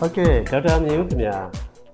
[0.00, 1.36] ဟုတ်ကဲ့ဒေါက်တာမြင့်ဦးခင်ဗျာ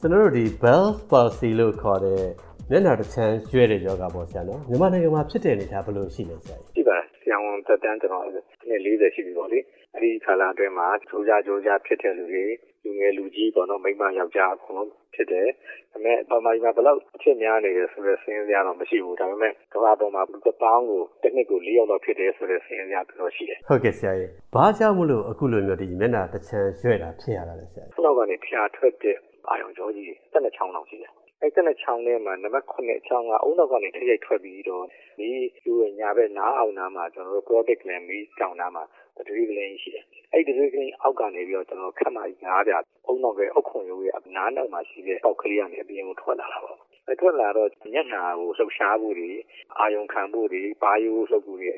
[0.01, 2.23] ကျွန်တော်တို့ဒီ Bell's palsy လို့ခေါ်တဲ့
[2.71, 8.45] မျက်နှာတစ်ချမ်းရွှဲတဲ့ယောဂပေါ့ဆရာနော်မြန်မာနိုင်ငံမှာဖြစ်တဲ့အနေအထားဘယ်လိုရှိလဲဆရာရှိပါဆရာဝန်တက်တန်းကျွန်တော်နှစ်
[8.85, 9.59] 40ရှိပြီပေါ့လေ
[9.95, 12.45] အဲဒီခါလာအတွင်းမှာကြိုးကြားကြိုးကြားဖြစ်တဲ့လူတွေ
[12.85, 15.49] လူငယ်လူကြီးပေါ့နော်မိန်းမယောက်ျားအကုန်လုံးဖြစ်တယ်
[15.93, 29.17] ဒါပေမဲ့ပမာကြီးမှာဘယ်လောက်အဖြစ်များနေတယ်ဆိုတော့စဉ်းစားရတော့မရှိဘူးဒါပေမဲ့ကမ္ဘာပေါ်မှာလူတစ်ပေါင်းကိုတစ်နှစ်ကို၄ယောက်လောက်ဖြစ်တယ်ဆိုတော့စဉ်းစားရတော့ရှိတယ်ဟုတ်ကဲ့ဆရာကြီးဘာကြောင့်မလို့အခုလိုမျိုးဒီမျက်နှာတစ်ချမ်းရွှဲတာဖြစ်ရတာလဲဆရာကြီးနောက်ကနေဖျားထွက်တဲ့
[29.49, 31.13] အာယုံကြောကြီးတက်တဲ့ချောင်းလောက်ရှိတယ်
[31.45, 34.85] အဲ့တဲ့ချောင်းထဲမှာနံပါတ်9အချောင်းကအုံနောက်ကနေထိရိုက်ထွက်ပြီးတော့
[35.19, 35.31] ဒီ
[35.65, 38.83] လူရညာဘက်နားအောင်နားမှာကျွန်တော်တို့ product gland မီးတောင်နားမှာ
[39.17, 42.73] တတိကလေးရှိတယ်အဲ့ဒီတတိကလေးအောက်ကနေပြီးတော့ကျွန်တော်ခက်မှကြီးငားပြ
[43.07, 46.79] အုံနောက်ကအုတ်ခွန်ရိုးရဲ့နားနောက်မှာရှိတဲ့ပေါက်ကလေးကနေအပြင်ကိုထွက်လာတာပေါ့
[47.11, 49.31] အထွက်လာတော့ညက်နာကိုလှုပ်ရှားဖို့တွေ
[49.79, 51.69] အာယုံခံဖို့တွေပါယိုးလှုပ်ဖို့တွေ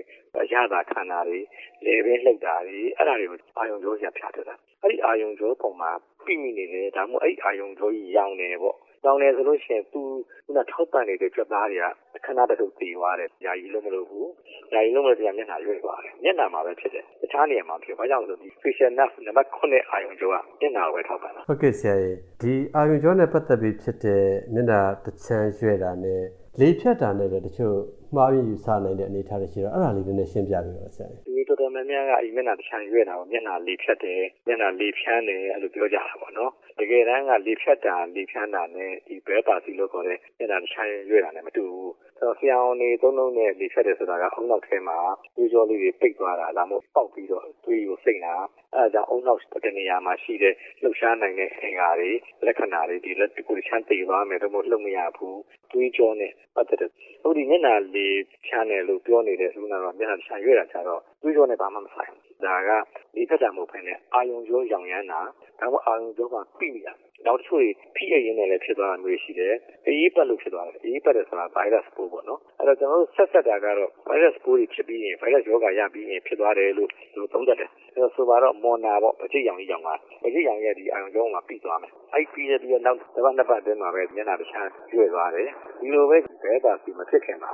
[0.42, 1.38] အရသာခံတာတွေ
[1.86, 5.90] လေပင်လှုပ်တာတွေအဲ့ဒါတွေကိုအာယုံကြောစရာဖြာထွက်တာအဲ့ဒီအာယုံကြောပုံမှာ
[6.24, 10.02] ပြိမိနေတယ်ဒါမှမဟုတ်အဲ့အာယုံကြောကြီးရောင်းနေပေါ့ တောင်းတယ်ဆိုလို့ရှိရင် သူ
[10.46, 11.84] ခုနထောက်ပံ့နေတဲ့ ကြွက်သားတွေက
[12.16, 14.26] အခဏတည်းတည်သွားတယ်။ယာယီလုံးမလို့ဘူး။
[14.74, 24.22] ယာယီလုံးမလို့တရားမျက်နှာရွေ့သွားတယ်။မျက်နှာမှာပဲဖြစ်တယ်။တခြားနေရာမှာဖြစ်။ဘာကြောင့်လဲဆိုဒီ facial nerve နံပါတ်9အာယုံကြောက မျက်နှာကိုပဲ ထောက်ပံ့တာ။ဟုတ်ကဲ့ဆရာကြီး။ဒီအာယုံကြောနဲ့ပတ်သက်ပြီးဖြစ်တဲ့
[24.54, 26.22] မျက်နှာတစ်ချမ်းရွေ့တာနဲ့
[26.60, 27.76] လေဖြတ်တာနဲ့လည်း တချို့
[28.16, 44.98] မှားပြီးယူဆနိုင်တဲ့အနေအထားတွေရှိတော့အဲ့ဒါလေးနည်းနည်းရှင်းပြပေးပါဆရာ။ဒီတော်တော်များများကဒီမျက်နှာတစ်ချမ်းရွေ့တာကိုမျက်နှာလေဖြတ်တယ်မျက်နှာလေဖြန်းတယ်အဲ့လိုပြောကြတာပေါ့နော်။တကယ်တမ်းကလေဖြတ်တာလေဖြန်းတာနဲ့ဒီဘဲပါစီလို့ခေါ်တဲ့မျက်နှာတစ်ချမ်းရွေ့တာနဲ့မတူဘူး။ ဆိုတော့ဆရာဝန်တွေသုံးလုံးနဲ့လေဖြတ်တယ်ဆိုတာကအုံနောက်ထဲမှာ
[45.36, 48.34] ဒီကြောလေးတွေပိတ်သွားတာဒါမှမဟုတ်ပေါက်ပြီးတော့သွေးကိုစိတ်တာ
[48.74, 52.10] အဲဒါကြောင့်အုံနောက်တနေရာမှာရှိတဲ့လှုပ်ရှားနိုင်တဲ့အင်္ဂါတွေ
[52.46, 55.40] လက္ခဏာတွေဒီလက်ကိုချမ်းသိသွားမယ်တော့မဟုတ်လှုပ်မရဘူး
[55.72, 56.90] သွေးကြောနဲ့ပတ်သက်တဲ့
[57.22, 62.70] ဟိုဒီမျက်နှာလေးဖြန်းတယ်လို့ပြောနေတဲ့လူနာတော့မျက်နှာဖြန်းရွေ့တာကြတော့သွေးကြောနဲ့ဘာမှမဆိုင်ဘူးဒါက
[63.14, 65.20] ဒီဖက်တာမဟုတ်ဘဲနဲ့အာယုံကြောရောင်ရမ်းတာ
[65.60, 66.92] ဒါမှအာယုံကြောကပြိမိတာ
[67.26, 67.62] နောက်တစ်ချို့
[67.96, 69.54] ဖိရရင်းနဲ့လည်းဖြစ်သွားတာမျိုးရှိတယ်။
[69.86, 79.90] အေးပတ်လို့ဖြစ်သွားတယ်။အေးပတ်တယ်ဆိုတာ virus ပိုးပေါ့နော်။အဲ့တော့ကျွန်တော်တို့ဆက်ဆက်တာကတော့ virus ပိုးတွေဖြစ်ပြီးရင် virus ရောဂါရပြီးရင်ဖြစ်သွားတယ်လို့လို့သုံးသပ်တယ်။အဲ့တော့ဆိုပါတော့မော်နာပေါ့ပကြိတ်ရောင်ကြီးရောင်က
[80.22, 85.48] ပကြိတ်ရောင်ရဲ့ဒီအာရုံကြောမှာပြီးသွားမယ်။အဲ့ပြီးရပြီးနောက်တစ်ပတ်နှစ်ပတ်အတွင်းမှာပဲမျက်နှာတစ်ချမ်းရွေ့သွားတယ်။
[85.80, 87.52] ဒီလိုပဲ ဘဲတာစီမဖြစ်ခင်မှာ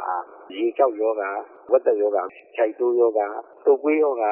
[0.56, 1.22] ရေကြောက်ယောဂ
[1.70, 2.18] ဝက်သက်ယောဂ
[2.56, 3.20] ခြိုက်တိုးယောဂ
[3.64, 4.24] တုပ်ကွေးယောဂ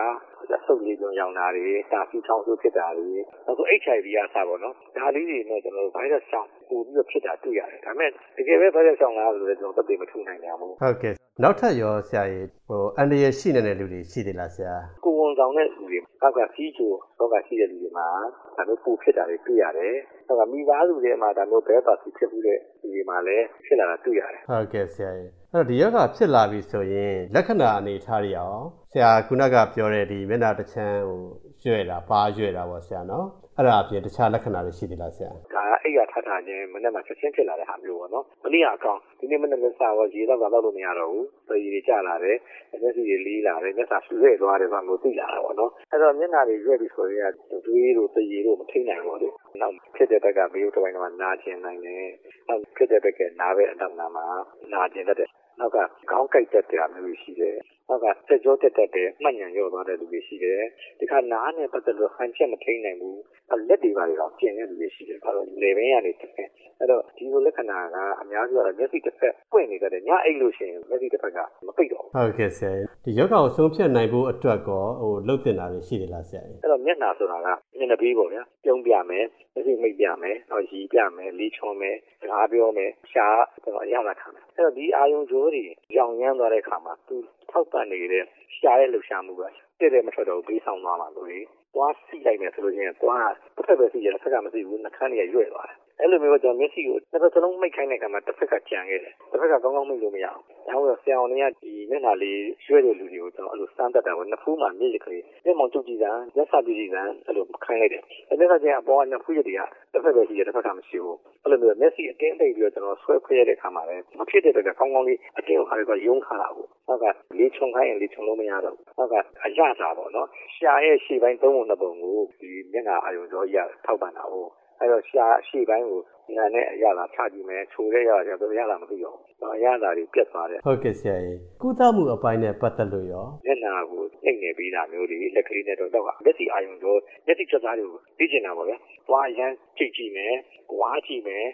[0.50, 3.08] လက်ဆုပ်လေးပြုံရောင်တာတွေတာဖီချောင်းဆိုးဖြစ်တာတွေ
[3.46, 14.74] နောက်ဆုံး HIV ကစပါတော့ဒါလေးတွေနဲ့ကျွန်တော်တို့ virus ကြောင့် ပို့ပြီးတော့ဖြစ်တာတွေ့ရတယ်ဒါပေမဲ့တကယ်ပဲ virus ကြောင့်လားလို့လည်းကျွန်တော်သက်သေမထူနိုင်နိုင်ဘူးဟုတ်ကဲ့နောက်ထပ်ရောဆရာကြီးဟိုအန်ဒီရရှိနေတဲ့လူတွေရှိသေးလားဆရာ
[15.04, 18.08] ကိုဝန်ဆောင်တဲ့လူတွေကောက်ကစီးချိုတော့ကရှိတဲ့လူတွေမှာ
[18.56, 19.94] ဒါမျိုးပိုဖြစ်တာတွေတွေ့ရတယ်
[20.26, 28.62] ဟိုကမိသားစုတွေမှာဒါမျိုးဘဲပါစီဖြစ်မှုတဲ့လူတွေမှာလည်းဖြစ်လာတာတွေ့ရတယ်ဟုတ်ကဲ့ဆရာကြီးအဲ့တော့ဒီယောဂဖြစ်လာပြီဆိုရင်လက္ခဏာအနေထားတွေအောင်
[28.92, 31.20] ဆရာခုနကပြောတဲ့ဒီမျက်နှာတစ်ချမ်းဟို
[31.62, 33.26] ရွှဲတာပါရွှဲတာပေါ့ဆရာနော်
[33.56, 42.36] အဲ့ဒါအပြင်တခြားလက္ခဏာတွေရှိသေးလားဆရာဒါအိတ်ရထထချင်းမနေ့မှချက်ချင်းဖြစ်လာတဲ့ဟာမျိုးပေါ့နော်မနေ့ကအကောင်ဒီနေ့မနေ့ကစားတော့ရေတော့ကတော့လို့မရတော့ဘူးသေရီတွေကျလာတယ်
[42.82, 47.30] မျက်စိတွေလီးလာတယ်မျက်စာဆူရဲသွားတယ်ဆိုတော့သိလာတာပေါ့နော်အဲ့တော့မျက်နှာတွေရွက်ပြီးဆိုရင်
[47.66, 49.28] ဒွေးတို့သေရီတို့မထိနိုင်ဘူးလေ
[49.60, 52.04] နောက်ဖြစ်တဲ့ဘက်ကဘေးတစ်ပိုင်းကနာကျင်နိုင်တယ်
[52.48, 54.26] နောက်ဖြစ်တဲ့ဘက်ကနားပဲအနောက်နားမှာ
[54.72, 55.78] နာကျင်တတ်တယ် နောက်က
[56.10, 57.56] ခေါင်းကိုက်တတ်တဲ့မျိုးရှိတယ်
[57.88, 60.62] နောက်ကစက်ကြောတက်တက်တဲ့မှတ်ဉာဏ်ရော့သွားတဲ့လူတွေရှိတယ်
[61.00, 63.18] ဒီခါနားနဲ့ပတ်သက်လို့ဟန်ချက်မထိန်နိုင်ဘူး
[63.68, 66.48] လက်တွေပါတော့ကျင်တဲ့လူတွေရှိတယ်ဘာလို့လေဘင်းကနေတက်တယ်
[66.78, 72.72] အဲ့တော့ဒီလိုလက္ခဏာကအများစုကတော့မျက်စိတစ်ဖက်ပွင့်နေကြတယ်ညအိတ်လို့ရှိရင်မျက်စိတစ်ဖက်ကမပိတ်တော့ဘူးဟုတ်ကဲ့ဆရာ
[73.04, 77.48] ဒီယောဂကိုဆုံးဖြတ်နိုင်ဖို့အတွက်ကောဟိုလှုပ်တင်တာတွေရှိတယ်လားဆရာအဲ့တော့မျက်နှာဆိုတာက
[77.78, 79.24] မျက်နှာပြီးပေါ့ဗျာပြုံးပြမယ်
[79.58, 85.64] မျက်စိမိတ်ပြမယ်နောက်ရီပြမယ်လီချွန်မယ်စကားပြောမယ်ရှားတော့အရသာခံမယ်အဲ့တော့ဒီအာယုံကြိုးတွေ
[85.96, 87.16] ရောင်ရမ်းသွားတဲ့အခါမှာသူ
[87.50, 88.24] ထောက်ပံ့နေတဲ့
[88.58, 91.40] ရှားရဲ့လှူရှားမှုကတည့်တယ်မထွက်တော့ဘေးဆောင်သွားမှာလို့လေ
[91.74, 109.60] သွားစီလိုက်မယ်ဆိုလို့ရှိရင်သွားတစ်ဖက်ပဲစီရတယ်တစ်ဖက်ကမစီဘူးနှခမ်းတွေကရွက်သွားတယ် အဲ့လိုမျိုးကျွန်တော်မျက်စိကိုတစ်ဖက်စလုံးမိတ်ခိုင်းတဲ့အခါမှာတစ်ဖက်ကကြံခဲ့တယ်တစ်ဖက်ကကောင်းကောင်းမိတ်လို့မရအောင်ဒါကြောင့်ဆရာဝန်တွေကဒီမျက်နှာလေးရွှဲတဲ့လူတွေကိုကျွန်တော်အဲ့လိုစမ်းတတ်တာပေါ့နှစ်ဖူးမှမျက်ရည်ကလေးမျက်မှောင်ကျုပ်ကြည့်တာလက်စာပြည့်ကြည့်တာအဲ့လိုခိုင်းလိုက်တယ်အဲ့ဒါကကျရင်အပေါ်ကနှစ်ဖူးရည်တွေက
[109.92, 117.04] တစ်ဖက်ပဲရှိတယ်တစ်ဖက်ကမရှိဘူးအဲ့လိုမျိုးမျက်စိအတင်းပိတ်ပြီးတော့ကျွန်တော်ဆွဲခွဲရတဲ့အခါမှာလည်းမဖြစ်တဲ့ဘက်ကကောင်းကောင်းလေးအတင်းကိုခါရတော့ယုံခါတာကိုနောက်က
[117.38, 119.14] လေးချုံခိုင်းရင်လေးချုံလို့မရတော့ဘူးနောက်က
[119.44, 124.50] အရသာပေါ့နော်ရှာရဲ့ရှေ့ပိုင်းသုံးပုံနှစ်ပုံကိုဒီမျက်နှာအာရုံကြောကြီးထောက်ပံ့တာဟုတ်
[124.80, 126.00] အဲ့တော့ရှာရှေ့ပိုင်းကို
[126.36, 136.94] ညာနဲ့အရသာချကြည့်မယ်ချိုတဲ့ရတာတော့ရတာမသိတော့ဘူးအရသာတွေပြတ်သွားတယ်ဟုတ်ကဲ့ဆရာကြီးကုသမှုအပိုင်းနဲ့ပတ်သက်လို့ရောမျက်နှာကိုနှိမ့်နေပြီးတာမျိုးတွေလက်ကလေးနဲ့တော့တော့မျက်စိအာရုံကြော
[137.26, 138.76] မျက်စိချက်သားတွေကိုသိကျင်တာပေါ့ဗျာ
[139.08, 140.34] သွားရမ်းကြည့်ကြည့်မယ်
[140.80, 141.44] ဝါကြည့်မယ်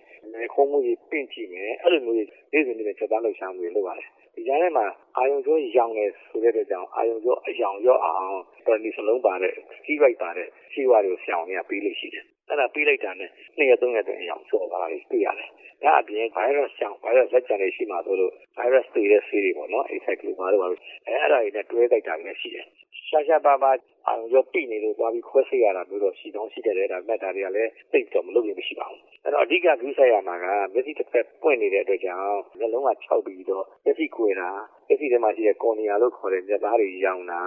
[0.54, 2.26] ခုံးမှုကြီးပင့်ကြည့်မယ်အဲ့လိုမျိုးနေ့
[2.66, 4.86] စဉ်နေ့ချက်သားလှုပ်ရှားမှုတွေလုပ်ရတယ်ဒီကြားထဲမှာ
[5.18, 15.48] အာယုံကြောရောင်နေဆိုတဲ့အတွက်ကြောင့်အာယုံကြောအယောင်ရော့အောင်ပရနီစလုံးပါတဲ့ steroid ပါတဲ့ခြေဝါတွေကိုဆရာဝန်ကပေးလို့ရှိတယ်အဲ့ဒါပေးလိုက်တာနဲ့နှစ်ရက်သုံးရက်တည်းအယောင်ဆော့သွားတာလေးတွေ့ရတယ်
[15.82, 22.66] ဒါအပြင် virus ကြောင့် virus လက်ကျန်နေရှိမှဆိုလို့ virus တွေတဲ့ဆေးတွေပေါ့နော် acyclovir တို့ပါလို့အဲအဲ့ဒါတွေနဲ့တွဲတိုက်တာလည်းရှိတယ်
[23.08, 23.70] ရှာရှာပါပါ
[24.08, 34.50] အာရုံကြောပြိနေလို့သွားပြီးခွဲစိတ်ရတာမျိုးတော့ရှိတော့ရှိတယ်လေဒါပေမဲ့ဒါတွေကလည်းသိတော့မလုပ်ရင်မရှိပါဘူးအဲ့တော့အဓိကဂရုစိုက်ရမှာကမျက်စိတစ်ဖက်ပွင့်နေတဲ့အတွက်ကြောင့်နှလုံးကခြောက်ပြီးတော့မျက်စိကွယ်တာ
[34.88, 37.42] မျက်စိထဲမှာရှိတဲ့ကော်နီယာလို့ခေါ်တဲ့မျက်သားတွေရောင်တာ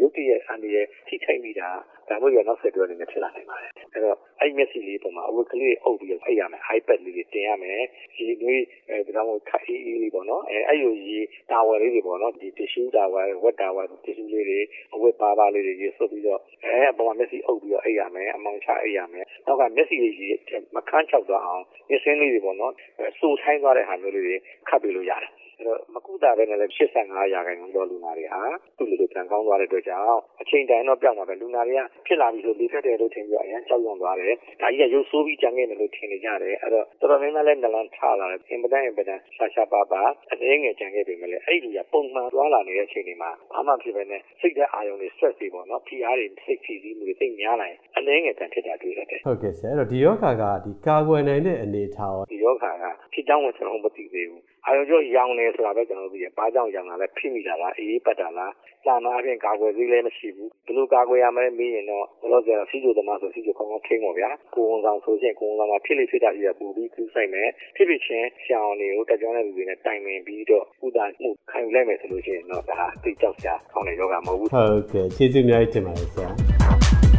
[0.00, 1.68] ရုပ်တရက်အန်ဒီရဲ့ထိထိုက်မိတာ
[2.08, 7.80] ဒါမျိုးရနောက်ဆက်တွဲနေဖြစ်လာနိုင်ပါတယ်အဲ့တော့အဲ့မျက်စိလေးပုံမှာအဝတ်ကလေးအုပ်ပြီးဖိတ်ရမယ် iPad လေးတွေတင်ရမယ်
[8.16, 14.60] ဒီနွေးအဲဒါမှမဟုတ်ခက်အေးအေးလေးပေါ့နော်အဲအဲ့လိုကြီးတာဝယ်လေးတွေပေါ့နော်ဒီ tissue တာဝယ်ဝက်တာဝယ် tissue လေးတွေ
[14.94, 20.34] အဝတ်ပါပါလေးတွေရေးဆွပြီးတော့အဲအပေါ်မှာမျက်စိအုပ်ပြီးတော့အိပ်ရမယ်အမောင်ချအိပ်ရမယ်နောက်ကမျက်စိလေးကြီး
[20.74, 22.72] မခန်းချောက်သွားအောင်မျက်စင်းလေးတွေပေါ့နော်
[23.18, 24.36] စိုးထိုင်းသွားတဲ့ဟာမျိုးလေးတွေ
[24.68, 25.30] ခတ်ပြီးလို့ရတယ်
[25.60, 28.42] အဲ့တော့မကုတာပဲနဲ့လည်း85ရာခိုင်နှုန်းသောလူနာတွေဟာ
[28.78, 40.02] သူ့လိုလိုပြန်ကောင်းသွားတဲ့အတွက်ကြောင့်အချိန်တိုင်းတော့ပြောင်းမှာပဲလူနာတွေကဖြစ်လာပြီဆိုလေဖြတ်တယ်လို့ထင်ပြီးတော့အရင်ကြောက်ရွံ့သွားတယ်ဒါကြီးကရုပ်ဆိုးပြီးကြံခဲ့တယ်လို့ထင်နေကြတယ်အဲ့တော့တော်တော်များများလည်းနလန်ထလာတယ်အင်ပဒန်အင်ပဒန်ရှာရှာပါပါ
[40.32, 58.52] အနည်းငယ်ကြံခဲ့ပြီမလဲအဲ့ဒီကပုံမှန်သွားလာနေတဲ့အချိန်တွေမှာဘာမှဖြစ်ပဲနဲ့စိတ်သက်အာရုံတွေ stress တွေပေါ့နော်ဖိအားတွေစိတ်ဖိစီးမှုတွေသိများလာရင်အနည်းငယ်တန်ဖြစ်တာတွေ့ရတယ်ဟုတ်ကဲ့ဆရာအဲ့တော့ဒီယောဂါကဒီကာကွယ်နိုင်တဲ့အနေအထားရောဒီယောဂါကဖြစ်ကြောင်းဝင်ကျွန်တော်မသိသေးဘူးအာရုံကြောရောင်နေဆိုတာပဲကျွန်တော်တို့သိရဘာကြောင့်ရောင်တာလဲဖိမိတာလားအေးပတ်တာလား
[58.84, 77.09] စာနာအပြင်ကာကွယ်သေးလည်းမရှိဘူးဘယ်လိုကာကွယ်ရမလဲမေးရင်တော့ဘယ်လိုဆိုစီဂျိုသမားဆိုစီဂျိုကောင်းကောင်းထိန်းပါဗျာကိုဝန်ဆောင်ဆိုရင်ကိုဝန်ဆောင်မှာဖြစ်လိဖြစ်တာကြီးကပူပြီးကူးဆိုင်မယ်ဖြစ်ဖြစ်ချင်းရှောင်းတွေကိုတက်ကြွတဲ့လူတွေနဲ့တိုင်ပင်ပြီးတော့ဥဒါမှုခံယူလိုက်မယ်ဆိုလို့ရှိရင်တော့ဒါသိကြောက်စရာကောင်းတဲ့ယောဂမဟုတ်ဘူးဟုတ်ကဲ့ကျေးဇူးများတင်ပါတယ်ဆရာ